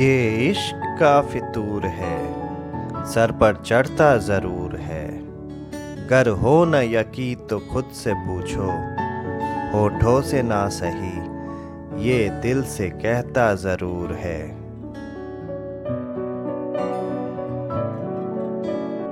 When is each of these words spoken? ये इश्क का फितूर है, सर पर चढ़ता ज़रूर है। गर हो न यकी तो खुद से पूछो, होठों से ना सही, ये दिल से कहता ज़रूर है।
ये 0.00 0.48
इश्क 0.48 0.82
का 1.00 1.20
फितूर 1.22 1.86
है, 1.86 2.18
सर 3.06 3.32
पर 3.32 3.56
चढ़ता 3.56 4.16
ज़रूर 4.18 4.76
है। 4.76 5.06
गर 6.08 6.28
हो 6.36 6.64
न 6.64 6.74
यकी 6.84 7.34
तो 7.50 7.58
खुद 7.72 7.90
से 7.94 8.14
पूछो, 8.18 8.68
होठों 9.72 10.20
से 10.22 10.42
ना 10.42 10.68
सही, 10.68 11.12
ये 12.04 12.28
दिल 12.42 12.62
से 12.66 12.88
कहता 12.96 13.54
ज़रूर 13.56 14.12
है। 14.14 14.40